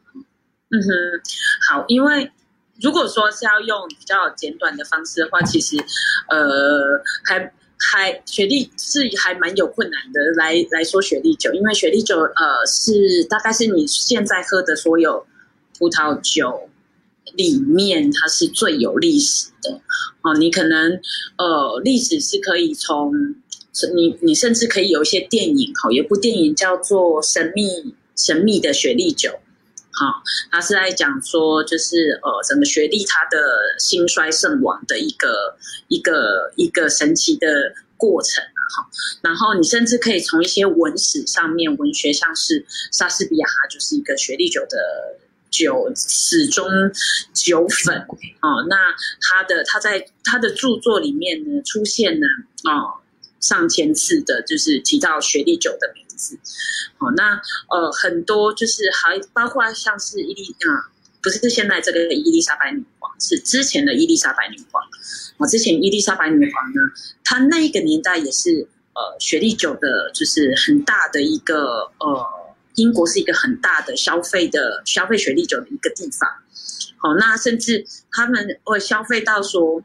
[0.71, 0.89] 嗯哼，
[1.69, 2.31] 好，因为
[2.81, 5.77] 如果说是要用比较简短的方式的话，其实，
[6.27, 15.25] 呃，还还雪莉是还蛮有困难的来来说雪莉酒，因为雪莉酒呃是大概是你现在喝的所有
[15.77, 16.67] 葡萄酒
[17.35, 19.79] 里面它是最有历史的
[20.23, 20.99] 哦，你可能
[21.37, 23.13] 呃历史是可以从
[23.93, 29.29] 你你甚至可以有一些电影，好，有部电影叫做《神秘神秘的雪莉酒》。
[29.97, 33.37] 好，他是在讲说，就是呃，整个雪莉他的
[33.79, 38.61] 兴衰盛亡的一个一个一个神奇的过程啊。
[38.75, 38.89] 哈。
[39.21, 44.77] 然后你甚至可以从一些文史上面，文学像是莎士比亚，他就是一个雪莉酒的
[45.49, 46.67] 酒始终
[47.33, 47.97] 酒粉
[48.41, 48.65] 哦。
[48.67, 48.75] 那
[49.21, 52.27] 他的他在他的著作里面呢，出现了
[52.69, 52.99] 哦
[53.39, 56.39] 上千次的，就是提到雪莉酒的名字。
[56.97, 60.91] 哦，那呃很多就是还包括像是伊丽啊。
[61.21, 64.83] 不是现在这个伊丽莎白女王，是之前的伊丽莎白女王。
[65.37, 66.81] 我之前伊丽莎白女王呢，
[67.23, 72.27] 她那个年代也是呃雪莉酒的，就是很大的一个呃，
[72.75, 76.29] 英国是一个很大的消费的消费雪莉酒的一个地方。
[76.97, 79.81] 好，那甚至他们会消费到说。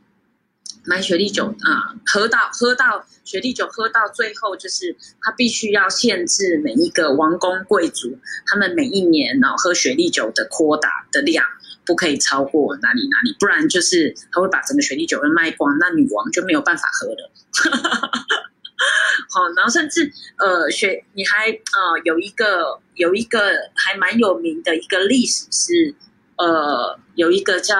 [0.85, 11.45] 买雪莉酒啊，喝到喝到雪莉酒，喝到最后就是他必须要限制每一个王公贵族，他们每一年呢喝雪莉酒的扩大的量
[11.85, 17.31] 不可以超过哪里哪里，不然就是他会把整个雪莉酒都卖光，那女王就没有办法喝了。
[19.31, 23.39] 好，然后甚至呃雪，你还呃有一个有一个
[23.75, 25.95] 还蛮有名的一个历史是。
[26.41, 27.77] 呃，有一个叫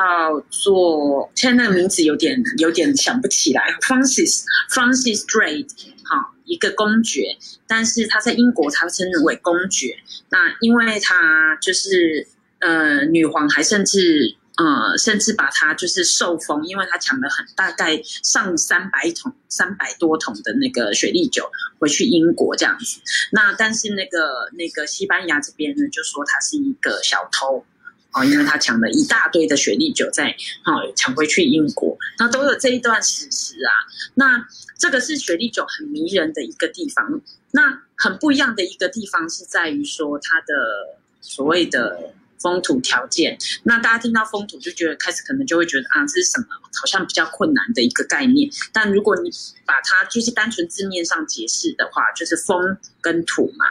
[0.51, 9.97] 做，现在那个名字有点有点想不起来，Francis Francis Drake，好，一个公爵，但是他在英国他称为公爵。
[10.29, 12.27] 那因为他就是
[12.59, 23.01] 呃女皇，还甚至呃甚至把他就是受封，因为他抢了很大概上三百桶三百多桶的那个雪莉酒回去英国这样子。
[23.33, 27.65] 那但是那个那个西班牙这边呢，就说他是一个小偷。
[28.13, 33.73] 哦，因为他抢了一大堆的雪莉酒，在好抢回去英国，那都有这一段史实啊。
[34.15, 34.47] 那
[34.79, 37.21] 这个是雪莉酒很迷人的一个地方。
[37.53, 43.37] 那很不一样的一个地方是在于说它的所谓的风土条件。
[43.65, 46.47] 那大家听到风土就觉得开始可能就会觉得啊，这是什么？
[46.81, 48.49] 好像比较困难的一个概念。
[48.73, 49.31] 但如果你
[49.67, 53.67] 把它就是单纯字面上解释的话，就是风跟土嘛。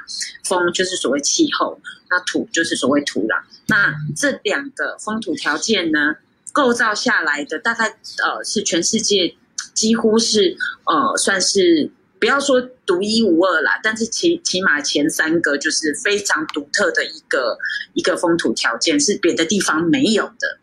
[0.46, 1.80] 风就是所谓气候，
[2.10, 3.42] 那土就是所谓土壤。
[3.68, 6.16] 那这两个风土条件呢，
[6.52, 7.88] 构造下来的大概
[8.24, 9.36] 呃是全世界
[9.74, 17.58] 几乎是呃算是不要说独一无二啦，但是起起码前三个就是非常独特的一个
[17.94, 20.60] 一个风土条件，是别的地方没有的。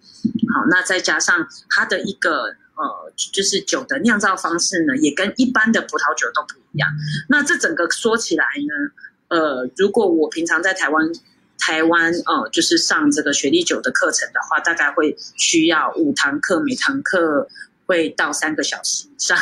[0.55, 6.89] 好，那再加上它的一个呃就是酒的酿造方式呢，也跟一般的葡萄酒都不一样。
[7.29, 11.13] 那这整个说起来呢，呃，如果我平常在台湾。
[11.59, 17.49] 台湾呃，就是上这个雪莉酒的课程的话，大概会需要五堂课，每堂课
[17.87, 19.37] 会到三个小时以上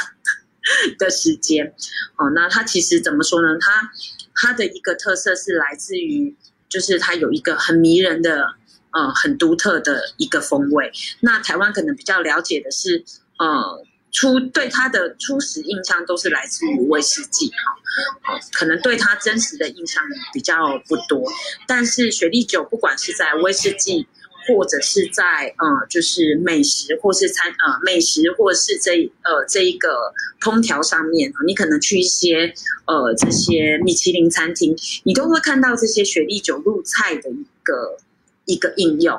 [0.98, 1.74] 的时间。
[2.16, 3.58] 哦，那它其实怎么说呢？
[3.60, 3.90] 它
[4.34, 6.34] 它的一个特色是来自于，
[6.68, 8.46] 就是它有一个很迷人的，
[8.92, 10.92] 呃，很独特的一个风味。
[11.20, 13.04] 那台湾可能比较了解的是，
[13.38, 13.84] 呃。
[14.16, 21.28] 初对他的初始印象都是来自于威士忌哈，可能对他真实的印象比较不多。
[21.66, 24.06] 但是雪莉酒不管是在威士忌，
[24.46, 32.52] 或者是在呃就是美食或是餐呃美食或是这呃这一个烹调上面，你可能去一些
[32.86, 37.96] 呃这些米其林餐厅，你都会看到这些雪莉酒入菜的一个
[38.44, 39.16] 一个应用。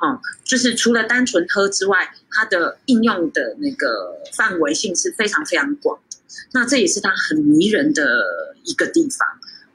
[0.00, 6.00] 哦，就是除了单纯喝之外，它的应用的那个范围性是非常非常广。
[6.52, 9.28] 那这也是它很迷人的一个地方。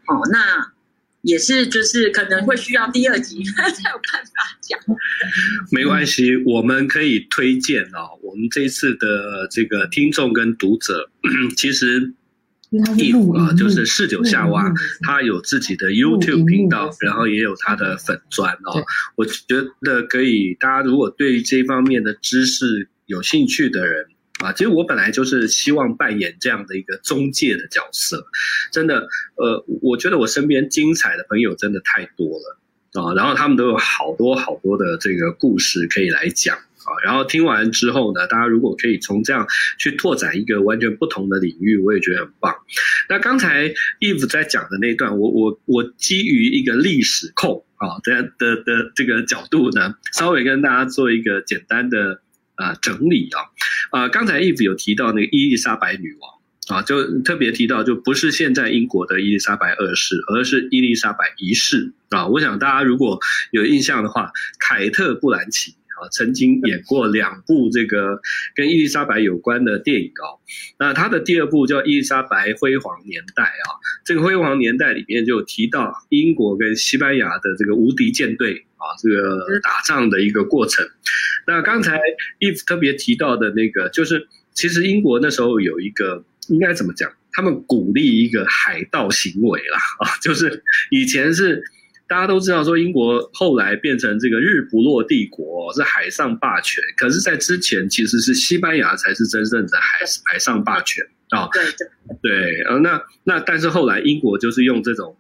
[0.08, 0.72] 哦，那
[1.28, 4.80] 也是就是可能会需要第二集 才有办法讲。
[5.72, 11.10] 没关系，我们可以推荐哦，我们这一次的这个听众跟读者，
[11.58, 12.14] 其实。
[12.70, 14.70] Eve 啊，就是嗜酒夏娃，
[15.02, 18.84] 他有自己的 YouTube 频道，然后也有他的粉砖哦。
[19.16, 24.08] 我觉得可以，大家如果对这方面的知识有兴趣的人
[24.40, 28.26] 啊，其实我本来就是希望扮演这样的一个中介的角色。
[28.72, 32.58] 真的，呃，我觉得我身边精彩的朋友真的太多了
[33.02, 36.58] 啊，然后他们都有好多好多的这个故事可以来讲。
[36.88, 39.46] 啊，然后听完之后呢，大家如果可以从这样
[39.78, 42.56] 去拓展一个完全不同的领域，我也觉得很棒。
[43.10, 43.68] 那刚才
[44.00, 52.22] Eve 在讲的那段，我我我基于一个历史控啊这样的的，的这个角度呢，稍微跟大家做一个简单的
[52.58, 53.40] 啊整理啊。
[53.92, 62.28] 啊，刚才 Eve 有提到那个伊丽莎白女王啊，就特别提到，就不是现在英国的伊丽莎白二世，而是伊丽莎白一世啊。
[62.28, 63.20] 我想大家如果
[63.52, 65.76] 有印象的话，凯特·布兰奇。
[65.98, 68.22] 啊，曾经演过两部这个
[68.54, 70.38] 跟伊丽莎白有关的电影哦。
[70.78, 73.74] 那他的第二部叫《伊丽莎白辉煌年代》啊，
[74.06, 80.86] 这个辉煌年代里面就提到英国跟西班牙的这个无敌舰队啊，这个打仗的一个过程。
[81.48, 81.98] 那刚才
[82.40, 87.10] Eve 特别提到的那个，就是其实英国那时候有一个应该怎么讲？
[87.32, 91.64] 他们鼓励一个海盗行为啦啊，就是以前是
[92.08, 101.48] 大家都知道说英国后来变成这个日不落帝国是海上霸权，可是，在之前其实是西班牙才是真正的海海上霸权啊。
[101.54, 101.88] 对对
[102.22, 105.16] 对，呃，那那但是后来英国就是用这种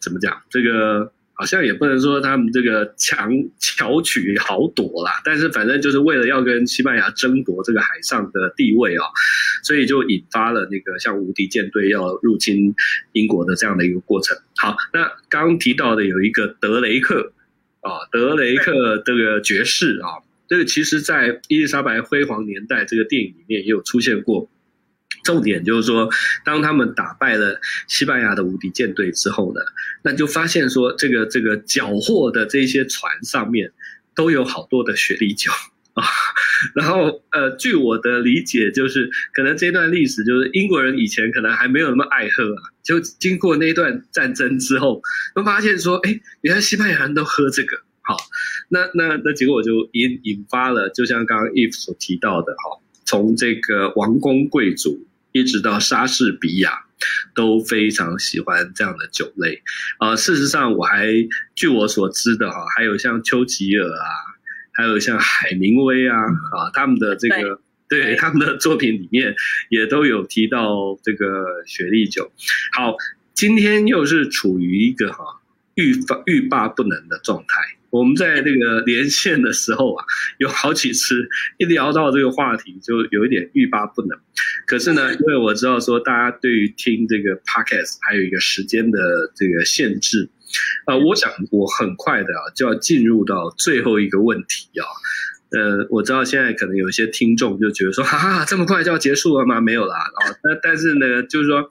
[0.00, 1.12] 怎么讲这个。
[1.40, 9.06] 好像也不能说他们这个强巧取豪夺啦，但是反正就是为了要跟西班牙争夺这个海上的地位啊，
[9.62, 12.74] 所以就引发了那个像无敌舰队要入侵
[13.12, 14.36] 英国的这样的一个过程。
[14.58, 17.32] 好，那刚刚提到的有一个德雷克
[17.80, 24.50] 啊，德雷克这个爵士啊，这个其实在伊丽莎白辉煌年代这个电影里面也有出现过。
[25.24, 26.08] 重点就是说，
[26.44, 29.60] 当他们打败了西班牙的无敌舰队之后呢，
[30.02, 33.72] 那就发现说，这个这个缴获的这些船上面
[34.14, 35.50] 都有好多的雪莉酒
[35.94, 36.04] 啊。
[36.74, 45.02] 然后呃，据我的理解，就是可能这段历史就是英国人以前可能还没有那么爱喝啊，就经过那段战争之后，
[45.34, 47.76] 都发现说，哎，原来西班牙人都喝这个。
[48.02, 48.16] 好，
[48.70, 55.04] 那那那结果就引引发了，就像刚刚 Eve 所提到的，哈，从这个王公贵族。
[55.32, 56.86] 一直到莎士比亚
[57.36, 59.62] 都非常喜欢这样的酒类，
[60.00, 61.06] 呃，事实上我还
[61.54, 64.06] 据我所知的哈，还有像丘吉尔啊，
[64.72, 69.36] 还有像海明威啊，啊，他们的这个对，对他们的作品里面
[69.68, 72.32] 也都有提到这个雪莉酒。
[72.72, 72.96] 好，
[73.32, 75.40] 今天又是处于一个哈
[75.76, 77.76] 欲发欲罢不能的状态。
[77.90, 80.04] 我们在那个连线的时候啊，
[80.38, 84.16] 有好几次一聊到这个话题，就有一点欲罢不能。
[84.66, 88.98] 可是呢，因为我知道说大家对于听这个 podcast 还有一个时间的
[89.34, 90.30] 这个限制，
[90.86, 94.86] 呃，我想我很快的啊就要进入到最后一个问题啊。
[95.50, 99.60] 呃，我知道现在可能有一些听众就觉得说，哈哈，这么快就要结束了吗？
[99.60, 99.96] 没有啦。
[99.96, 101.68] 啊，那但是呢，就是说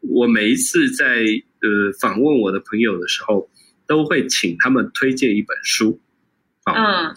[0.00, 1.26] 我每一次在
[1.60, 3.50] 呃访问我的朋友的时候。
[3.92, 6.00] 都会请他们推荐一本书，
[6.64, 7.14] 嗯，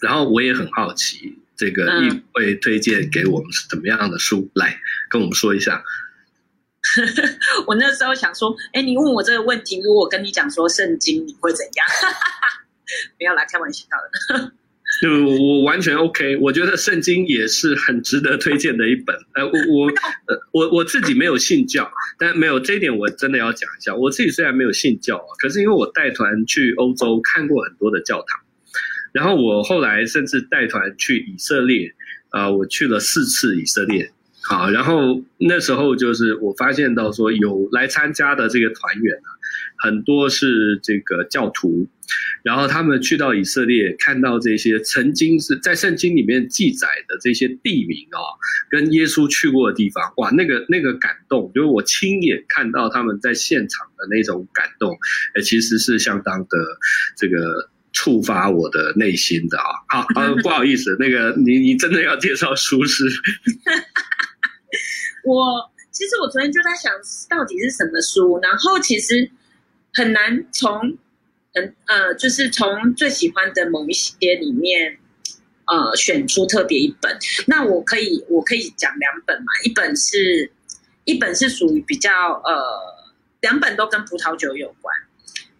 [0.00, 4.48] 然后我也很好奇，这个你会推荐给我们是怎么样的书？
[4.54, 4.78] 来
[5.10, 5.82] 跟我们说一下。
[7.66, 11.86] 我那时候想说，哎，你问我这个问题，如果我跟你讲说圣经，你会怎样？
[13.18, 13.86] 不要来开玩笑
[14.38, 14.52] 的。
[15.02, 19.16] 就我完全 OK，我觉得圣经也是很值得推荐的一本。
[19.34, 21.90] 呃，我我呃我我自己没有信教，
[22.22, 23.92] 但没有这一点我真的要讲一下。
[23.96, 28.40] 我自己虽然没有信教啊，可是因为我带团去欧洲看过很多的教堂，
[29.12, 31.92] 然后我后来甚至带团去以色列，
[32.30, 34.12] 啊、我去了四次以色列。
[34.44, 39.28] 好，然后那时候就是我发现到说有来参加的这个团员啊，
[39.82, 41.88] 很多是这个教徒，
[42.44, 48.22] 然后他们去到以色列，看到这些曾经是在圣经里面记载的这些地名啊，
[48.70, 54.96] 跟耶稣去过的地方，哇，那个那个感动，就是我亲眼看到他们在现场的那种感动，
[55.34, 56.48] 诶，其实是相当的
[57.18, 59.64] 这个触发我的内心的啊。
[59.88, 63.04] 好，啊， 不好意思，那个你你真的要介绍书是？
[65.24, 66.90] 我其实我昨天就在想
[67.28, 69.30] 到底是什么书，然后其实
[69.92, 70.96] 很难从
[71.54, 74.98] 嗯呃就是从最喜欢的某一些里面
[75.66, 77.18] 呃选出特别一本。
[77.46, 80.50] 那我可以我可以讲两本嘛，一本是
[81.04, 82.10] 一本是属于比较
[82.44, 82.62] 呃
[83.40, 84.94] 两本都跟葡萄酒有关，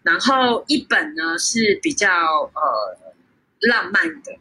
[0.03, 3.13] 然后一本呢是比较呃
[3.59, 4.37] 浪漫的，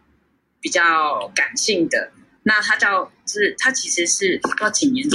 [0.61, 2.13] 比较感性的。
[2.45, 5.07] 那它叫是，它其实是不知道几年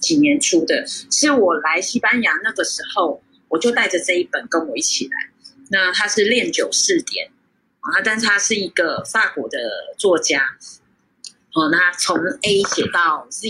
[0.00, 3.22] 几年出的，是我来西班牙那个时候，
[3.54, 5.30] 我就带着这一本跟我一起来。
[5.70, 7.30] 那他是炼酒试点
[7.80, 9.58] 啊，但是他是一个法国的
[9.96, 10.42] 作家，
[11.54, 13.48] 哦，那从 A 写到 Z，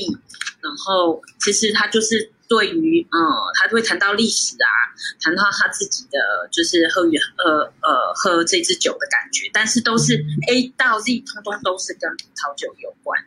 [0.61, 2.31] 然后其实他就是。
[2.47, 3.19] 对于，嗯，
[3.55, 4.69] 他会谈到历史啊，
[5.19, 13.19] 谈到他自己的就是喝与呃呃喝这支酒的感觉，但是都是 A 到 Z，通通都是跟葡萄酒有关。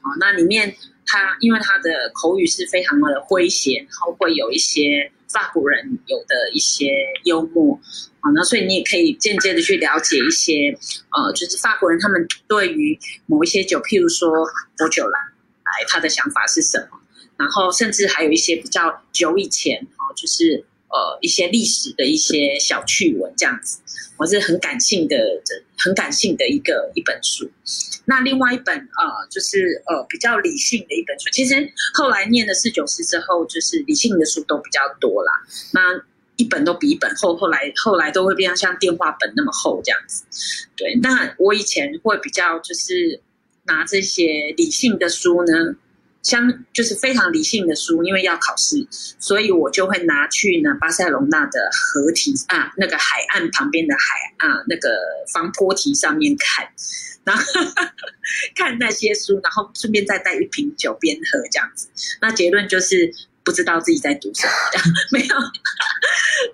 [0.00, 0.74] 哦，那里面
[1.06, 6.90] 他因为他的口语是非常的诙谐，然后会有一些法国人有的一些
[7.24, 7.78] 幽默，
[8.20, 10.76] 啊，那所以你也可以间接的去了解一些，
[11.10, 14.28] 呃，就是法国人他们对于某一些酒，譬如说
[14.76, 15.18] 薄酒莱，
[15.62, 16.98] 哎，他的想法是什么？
[17.36, 23.80] 然后甚至还有一些比较久以前，哦，就是呃一些历史的一些小趣闻这样子，
[24.16, 25.16] 我是很感性的，
[25.78, 27.50] 很感性的一个一本书。
[28.04, 35.32] 那另外一本呃就是呃比较理性的一本书，其实后来念了四九师之后，就是理性的书都比较多啦。
[35.72, 35.80] 那
[36.36, 40.24] 一本都比一本厚，后来后来都会变成像电话本那么厚这样子。
[40.76, 43.20] 对，那我以前会比较就是
[43.64, 45.76] 拿这些理性的书呢。
[46.26, 54.88] 相就是非常理性的书，因为要考试，所以我就会拿去呢巴塞隆纳的河堤啊，那个海岸旁边的海啊，那个
[55.32, 56.68] 防波堤上面看，
[57.22, 57.44] 然后
[58.56, 61.88] 看那些书，然后顺便再带一瓶酒边喝这样子。
[62.20, 63.14] 那结论就是
[63.44, 65.36] 不知道自己在读什么，这样 没有。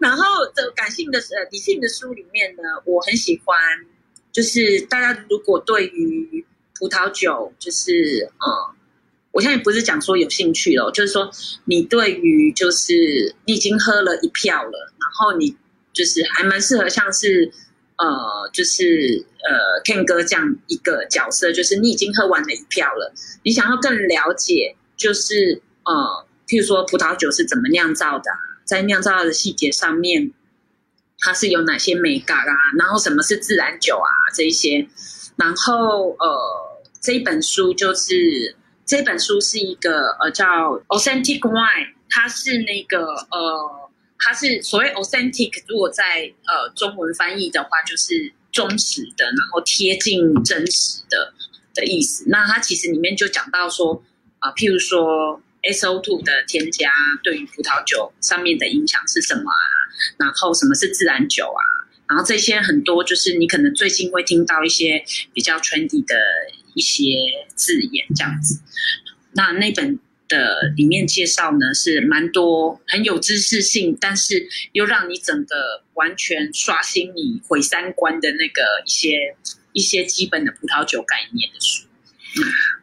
[0.01, 0.23] 然后
[0.55, 3.59] 这感性的呃理性的书里面呢，我很喜欢，
[4.33, 6.45] 就是大家如果对于
[6.79, 8.77] 葡萄酒，就是嗯。
[9.33, 11.31] 我现在不是讲说有兴趣了，就是说
[11.65, 15.57] 你对于就是你已经喝了一票了，然后你
[15.95, 17.51] 就是还蛮适合像是
[17.97, 18.07] 呃
[18.53, 25.93] 就是呃 Ken 哥这样一个角色，就是你已经喝完了一票了，你想要更了解就是呃
[26.47, 28.31] 譬如说葡萄酒是怎么酿造的，
[28.65, 30.31] 在酿造的细节上面
[31.21, 34.87] 它是有哪些美感啊，然后什么是自然酒啊这一些，
[35.37, 36.37] 然后呃
[37.01, 38.57] 这一本书就是。
[38.85, 40.45] 这本书是一个呃叫
[40.89, 51.33] Authentic Wine，它是那个呃，它是所谓 Authentic，如果在呃中文翻译的话，就是忠实的，然后贴近真实的
[51.75, 52.25] 的意思。
[52.29, 54.03] 那它其实里面就讲到说
[54.41, 56.91] 啊、譬如说 SO2 的添加
[57.23, 59.65] 对于葡萄酒上面的影响是什么啊？
[60.19, 61.63] 然后什么是自然酒啊？
[62.09, 65.03] 然后这些很多就是你可能最近会听到一些
[65.33, 66.17] 比较 trendy 的。
[66.75, 67.05] 一些
[67.55, 68.61] 字眼这样子，
[69.33, 69.99] 那那本
[70.29, 79.37] 的里面介绍呢是蛮多很有知识性，但是又让你整个完全刷新你毁三观的那个一些
[79.73, 81.87] 一些基本的葡萄酒概念的书。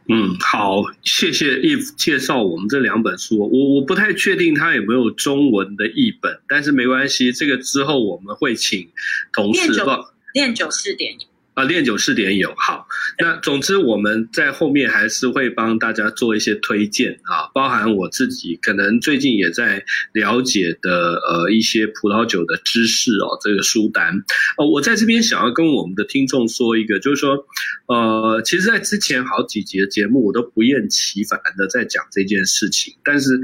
[0.08, 3.40] 嗯，好，谢谢 Eve 介绍我们这两本书。
[3.40, 8.90] 我我不太确定它有没有中文的译本，但是没关系，这个之后我们会请
[9.34, 9.86] 同事练
[10.34, 11.16] 练酒试点。
[11.60, 12.88] 啊，练酒试点有好，
[13.20, 19.84] 那总之我们在后面还是会帮大家做一些推荐啊，包含我自己可能最近也在
[20.14, 24.14] 了解的呃一些葡萄酒的知识哦，这个书单
[24.58, 27.46] 呃，我在这边想要跟我们的听众说一个，就是说
[27.88, 33.36] 呃，其实，在之前好几节节目我都不厌其烦的在讲这件事情，但是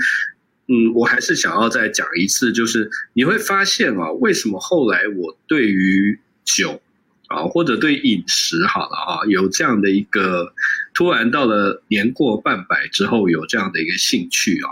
[0.70, 6.82] 嗯，我还是想要再讲一次，就是你会发现啊，为什么后来我对于酒。
[7.28, 10.53] 啊，或者对饮食好了啊，有这样的一个
[10.93, 14.69] 突然到了年过半百之后有这样的一个兴趣啊，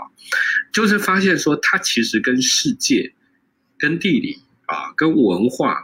[0.72, 3.12] 就是发现说它其实跟世界、
[3.78, 5.78] 跟地理啊、跟文化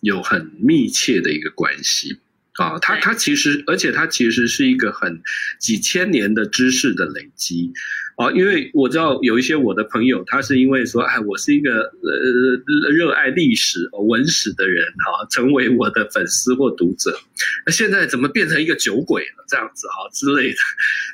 [0.00, 2.18] 有很密切的一个关系。
[2.58, 5.22] 啊，它它其实，而且它其实是一个很
[5.60, 7.72] 几千年的知识的累积，
[8.16, 17.16] 啊，因为我知道有一些我的朋友，他是因为说，哎，我是一个呃热爱历史文史的人，哈，成为我的粉丝或读者，
[17.64, 20.58] 那现在怎么变成一个酒鬼了这样子哈之类的？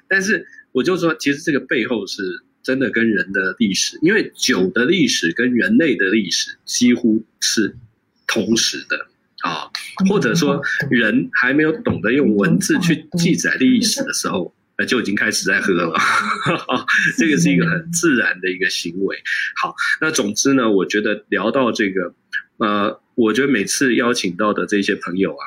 [0.09, 2.23] 但是我就说，其实这个背后是
[2.63, 7.77] 真的跟人的历史，因为酒的历史跟人类的历史几乎是
[8.27, 9.09] 同时的。
[9.45, 9.69] 啊，
[10.09, 15.95] 或者说人还没有懂得用文字去记载历史的时候，呃，就已经开始在喝了。
[17.19, 19.17] 这个是一个很自然的一个行为。
[19.55, 22.15] 好，那总之呢，我觉得聊到这个，
[22.57, 25.45] 呃，我觉得每次邀请到的这些朋友啊，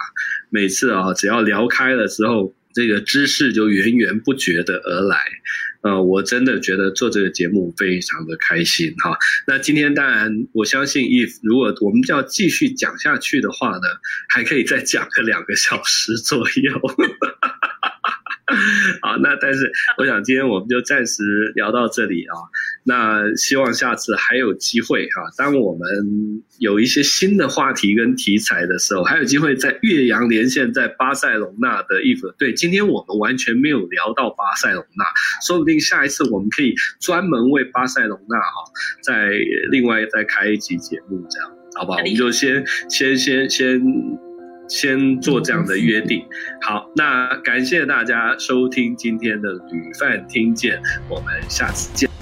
[0.51, 5.18] 每次啊，只要聊开了之后，这个知识就源源不绝的而来。
[5.82, 9.15] 呃，我真的觉得做这个节目非常的开心哈。
[9.45, 13.84] 那今天当然，我相信，if 如果我们要继续讲下去的话呢，
[14.28, 16.82] 还可以再讲个两个小时左右。
[19.01, 21.24] 好，那但是我想今天我们就暂时
[21.55, 22.36] 聊到这里啊。
[22.84, 32.34] 那希望下次还有机会哈，当我们有一些新的话题跟题材的时候，还有机会在岳阳连线在巴塞隆纳的 Eve。
[32.38, 35.05] 对，今天我们完全没有聊到巴塞隆纳，
[35.45, 38.72] 说不定下一次我们可以专门为巴塞隆纳哈，
[39.03, 39.30] 再
[39.70, 41.97] 另外再开一集节目，这样好不好？
[41.99, 44.26] 我们就先先先先。
[44.68, 46.26] 先做这样的约定，
[46.61, 52.16] 好，那感谢大家收听今天的旅饭听见，我们下次见。